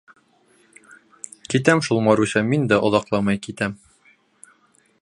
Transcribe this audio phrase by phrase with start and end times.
[1.55, 3.79] —Китәм шул, Маруся, мин дә оҙаҡламай китәм.